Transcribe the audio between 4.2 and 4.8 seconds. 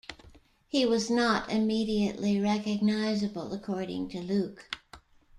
Luke.